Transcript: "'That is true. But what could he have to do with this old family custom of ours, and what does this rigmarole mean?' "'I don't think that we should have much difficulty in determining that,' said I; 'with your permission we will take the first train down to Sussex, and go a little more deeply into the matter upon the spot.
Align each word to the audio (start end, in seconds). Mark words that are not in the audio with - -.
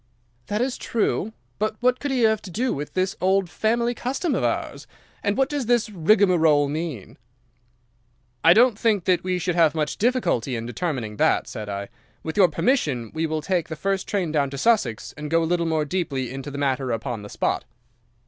"'That 0.47 0.61
is 0.61 0.79
true. 0.79 1.31
But 1.59 1.75
what 1.79 1.99
could 1.99 2.09
he 2.09 2.21
have 2.21 2.41
to 2.41 2.49
do 2.49 2.73
with 2.73 2.95
this 2.95 3.15
old 3.21 3.51
family 3.51 3.93
custom 3.93 4.33
of 4.33 4.43
ours, 4.43 4.87
and 5.21 5.37
what 5.37 5.47
does 5.47 5.67
this 5.67 5.91
rigmarole 5.91 6.67
mean?' 6.67 7.19
"'I 8.43 8.53
don't 8.53 8.79
think 8.79 9.03
that 9.03 9.23
we 9.23 9.37
should 9.37 9.53
have 9.53 9.75
much 9.75 9.97
difficulty 9.99 10.55
in 10.55 10.65
determining 10.65 11.17
that,' 11.17 11.47
said 11.47 11.69
I; 11.69 11.87
'with 12.23 12.35
your 12.35 12.47
permission 12.47 13.11
we 13.13 13.27
will 13.27 13.43
take 13.43 13.67
the 13.69 13.75
first 13.75 14.07
train 14.07 14.31
down 14.31 14.49
to 14.49 14.57
Sussex, 14.57 15.13
and 15.17 15.29
go 15.29 15.43
a 15.43 15.45
little 15.45 15.67
more 15.67 15.85
deeply 15.85 16.31
into 16.33 16.49
the 16.49 16.57
matter 16.57 16.89
upon 16.91 17.21
the 17.21 17.29
spot. 17.29 17.63